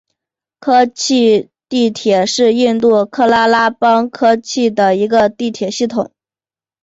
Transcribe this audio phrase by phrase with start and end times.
[0.59, 6.11] 科契地铁是印度喀拉拉邦科契的一个地铁系统。